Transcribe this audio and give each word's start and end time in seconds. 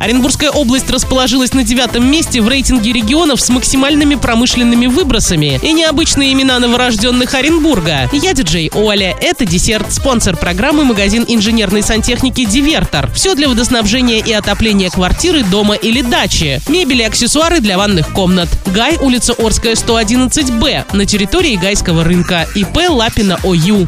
Оренбургская 0.00 0.52
область 0.52 0.88
расположилась 0.90 1.54
на 1.54 1.64
девятом 1.64 2.08
месте 2.08 2.40
в 2.40 2.46
рейтинге 2.46 2.92
регионов 2.92 3.40
с 3.40 3.48
максимальными 3.48 4.14
промышленными 4.14 4.86
выбросами 4.86 5.58
и 5.60 5.72
необычные 5.72 6.34
имена 6.34 6.60
новорожденных 6.60 7.34
Оренбурга. 7.34 8.08
Я 8.12 8.32
диджей 8.32 8.70
Оля. 8.76 9.16
Это 9.20 9.44
десерт, 9.44 9.92
спонсор 9.92 10.36
программы 10.36 10.84
магазин 10.84 11.24
инженерной 11.26 11.82
сантехники 11.82 12.44
«Дивертор». 12.44 13.10
Все 13.10 13.34
для 13.34 13.48
водоснабжения 13.48 14.22
и 14.24 14.32
отопления 14.32 14.88
квартиры, 14.88 15.42
дома 15.42 15.74
или 15.74 16.02
дачи. 16.02 16.60
Мебель 16.68 17.00
и 17.00 17.04
аксессуары 17.04 17.58
для 17.58 17.76
ванных 17.76 18.12
комнат. 18.12 18.48
Гай, 18.66 18.98
улица 19.00 19.32
Орская, 19.32 19.74
111Б, 19.74 20.94
на 20.96 21.06
территории 21.06 21.56
Гайского 21.56 22.04
рынка. 22.04 22.46
ИП 22.54 22.88
Лапина 22.88 23.40
ОЮ. 23.42 23.84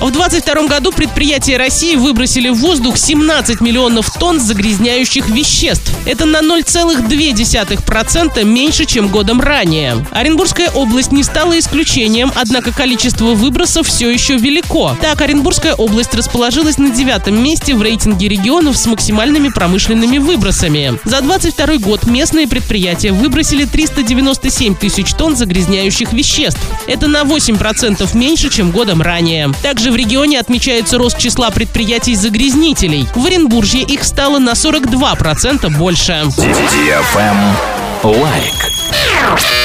В 0.00 0.10
2022 0.10 0.66
году 0.66 0.90
предприятия 0.90 1.58
России 1.58 1.94
выбросили 1.94 2.48
в 2.48 2.56
воздух 2.56 2.96
17 2.96 3.19
миллионов 3.60 4.10
тонн 4.18 4.40
загрязняющих 4.40 5.28
веществ. 5.28 5.92
Это 6.06 6.26
на 6.26 6.38
0,2% 6.38 8.44
меньше, 8.44 8.86
чем 8.86 9.08
годом 9.08 9.40
ранее. 9.40 10.04
Оренбургская 10.10 10.70
область 10.70 11.12
не 11.12 11.22
стала 11.22 11.58
исключением, 11.58 12.32
однако 12.34 12.72
количество 12.72 13.34
выбросов 13.34 13.86
все 13.86 14.10
еще 14.10 14.36
велико. 14.36 14.96
Так, 15.00 15.20
Оренбургская 15.20 15.74
область 15.74 16.14
расположилась 16.14 16.78
на 16.78 16.90
девятом 16.90 17.42
месте 17.42 17.74
в 17.74 17.82
рейтинге 17.82 18.28
регионов 18.28 18.76
с 18.76 18.86
максимальными 18.86 19.48
промышленными 19.48 20.18
выбросами. 20.18 20.98
За 21.04 21.20
22 21.20 21.78
год 21.78 22.06
местные 22.06 22.48
предприятия 22.48 23.12
выбросили 23.12 23.64
397 23.64 24.74
тысяч 24.74 25.12
тонн 25.12 25.36
загрязняющих 25.36 26.12
веществ. 26.12 26.60
Это 26.86 27.06
на 27.06 27.22
8% 27.22 28.16
меньше, 28.16 28.50
чем 28.50 28.70
годом 28.70 29.02
ранее. 29.02 29.50
Также 29.62 29.90
в 29.90 29.96
регионе 29.96 30.40
отмечается 30.40 30.98
рост 30.98 31.18
числа 31.18 31.50
предприятий-загрязнителей. 31.50 33.06
В 33.14 33.26
Оренбурге 33.26 33.80
их 33.82 34.04
стало 34.04 34.38
на 34.38 34.50
42% 34.50 35.68
больше. 35.76 36.24
Лайк. 38.02 38.69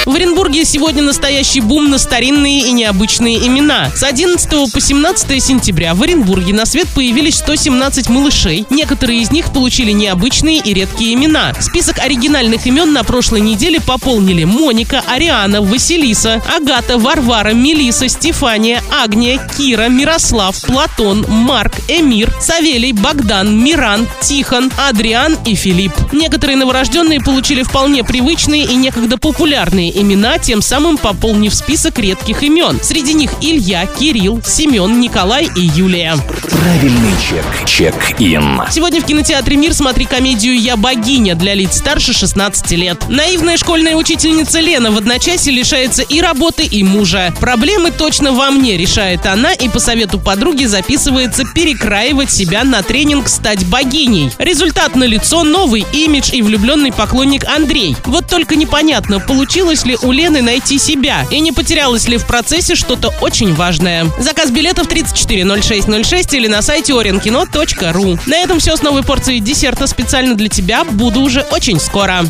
В 0.06 0.14
Оренбурге 0.14 0.66
сегодня 0.66 1.02
настоящий 1.02 1.62
бум 1.62 1.90
на 1.90 1.98
старинные 1.98 2.68
и 2.68 2.72
необычные 2.72 3.38
имена. 3.48 3.90
С 3.96 4.04
11 4.04 4.72
по 4.72 4.80
17 4.80 5.44
сентября 5.44 5.96
в 5.96 6.04
Оренбурге 6.04 6.54
на 6.54 6.68
свет 6.68 6.88
появились 6.94 7.38
117 7.38 8.10
малышей. 8.10 8.68
Некоторые 8.70 9.22
из 9.22 9.32
них 9.32 9.52
получили 9.52 9.92
необычные 9.92 10.60
и 10.60 10.74
редкие 10.76 11.16
имена. 11.16 11.54
Список 11.60 12.00
оригинальных 12.00 12.68
имен 12.68 12.94
на 12.94 13.04
прошлой 13.04 13.42
неделе 13.42 13.82
пополнили 13.82 14.44
Моника, 14.44 15.04
Ариана, 15.08 15.62
Василиса, 15.62 16.44
Агата, 16.56 17.00
Варвара, 17.00 17.54
Мелиса, 17.54 18.08
Стефания, 18.08 18.84
Агния, 19.04 19.40
Кира, 19.58 19.88
Мирослав, 19.90 20.62
Платон, 20.62 21.26
Марк, 21.28 21.74
Эмир, 21.88 22.32
Савелий, 22.40 22.92
Богдан, 22.92 23.58
Миран, 23.64 24.08
Тихон, 24.22 24.72
Адриан 24.78 25.36
и 25.46 25.56
Филипп. 25.56 25.94
Некоторые 26.12 26.58
новорожденные 26.58 27.20
получили 27.20 27.64
вполне 27.64 28.04
привычные 28.04 28.66
и 28.66 28.76
некогда 28.76 29.18
популярные 29.18 29.55
имена, 29.64 30.38
тем 30.38 30.62
самым 30.62 30.98
пополнив 30.98 31.54
список 31.54 32.00
редких 32.00 32.44
имен. 32.44 32.80
Среди 32.82 33.14
них 33.14 33.32
Илья, 33.42 33.86
Кирилл, 33.86 34.42
Семен, 34.44 35.00
Николай 35.00 35.50
и 35.56 35.62
Юлия. 35.62 36.18
Правильный 36.50 37.14
чек. 37.22 37.46
Чек-ин. 37.66 38.62
Сегодня 38.72 39.02
в 39.02 39.06
кинотеатре 39.06 39.56
«Мир» 39.56 39.74
смотри 39.74 40.06
комедию 40.06 40.60
«Я 40.60 40.78
богиня» 40.78 41.36
для 41.36 41.54
лиц 41.54 41.78
старше 41.78 42.14
16 42.14 42.72
лет. 42.72 43.08
Наивная 43.08 43.58
школьная 43.58 43.96
учительница 43.96 44.60
Лена 44.60 44.92
в 44.92 44.98
одночасье 44.98 45.54
лишается 45.54 46.02
и 46.02 46.22
работы, 46.22 46.64
и 46.64 46.84
мужа. 46.84 47.34
Проблемы 47.40 47.92
точно 47.92 48.32
во 48.32 48.52
мне, 48.52 48.78
решает 48.78 49.26
она 49.26 49.54
и 49.54 49.70
по 49.70 49.80
совету 49.80 50.20
подруги 50.20 50.66
записывается 50.66 51.44
перекраивать 51.46 52.32
себя 52.32 52.64
на 52.64 52.82
тренинг 52.84 53.28
«Стать 53.30 53.66
богиней». 53.66 54.32
Результат 54.38 54.96
на 54.96 55.04
лицо 55.04 55.44
новый 55.44 55.86
имидж 55.94 56.32
и 56.34 56.42
влюбленный 56.42 56.92
поклонник 56.92 57.46
Андрей. 57.48 57.96
Вот 58.06 58.28
только 58.28 58.56
непонятно, 58.56 59.20
получилось 59.46 59.86
ли 59.86 59.96
у 60.02 60.12
Лены 60.12 60.42
найти 60.42 60.80
себя 60.80 61.24
и 61.30 61.40
не 61.40 61.52
потерялось 61.52 62.08
ли 62.08 62.18
в 62.18 62.26
процессе 62.26 62.74
что-то 62.74 63.14
очень 63.22 63.54
важное. 63.54 64.08
Заказ 64.18 64.50
билетов 64.50 64.88
340606 64.88 66.34
или 66.34 66.48
на 66.48 66.64
сайте 66.64 66.94
orinkino.ru. 66.94 68.20
На 68.26 68.38
этом 68.38 68.58
все 68.58 68.76
с 68.76 68.82
новой 68.82 69.04
порцией 69.04 69.42
десерта 69.42 69.86
специально 69.86 70.34
для 70.34 70.50
тебя. 70.50 70.84
Буду 70.84 71.22
уже 71.22 71.42
очень 71.52 71.80
скоро. 71.80 72.24